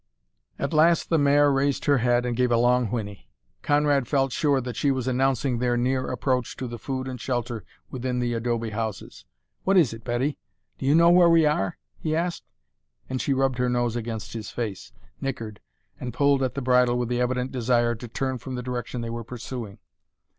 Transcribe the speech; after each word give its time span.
At 0.57 0.73
last 0.73 1.11
the 1.11 1.19
mare 1.19 1.51
raised 1.51 1.85
her 1.85 1.99
head 1.99 2.25
and 2.25 2.35
gave 2.35 2.51
a 2.51 2.57
long 2.57 2.87
whinny. 2.87 3.29
Conrad 3.61 4.07
felt 4.07 4.31
sure 4.31 4.59
that 4.59 4.75
she 4.75 4.89
was 4.89 5.07
announcing 5.07 5.59
their 5.59 5.77
near 5.77 6.09
approach 6.09 6.57
to 6.57 6.65
the 6.67 6.79
food 6.79 7.07
and 7.07 7.21
shelter 7.21 7.63
within 7.91 8.17
the 8.17 8.33
adobe 8.33 8.71
houses. 8.71 9.25
"What 9.63 9.77
is 9.77 9.93
it, 9.93 10.03
Betty? 10.03 10.39
Do 10.79 10.87
you 10.87 10.95
know 10.95 11.11
where 11.11 11.29
we 11.29 11.45
are?" 11.45 11.77
he 11.99 12.15
asked, 12.15 12.45
and 13.11 13.21
she 13.21 13.31
rubbed 13.31 13.59
her 13.59 13.69
nose 13.69 13.95
against 13.95 14.33
his 14.33 14.49
face, 14.49 14.91
nickered, 15.21 15.59
and 15.99 16.15
pulled 16.15 16.41
at 16.41 16.55
the 16.55 16.63
bridle 16.63 16.97
with 16.97 17.09
the 17.09 17.21
evident 17.21 17.51
desire 17.51 17.93
to 17.93 18.07
turn 18.07 18.39
from 18.39 18.55
the 18.55 18.63
direction 18.63 19.01
they 19.01 19.11
were 19.11 19.23
pursuing. 19.23 19.77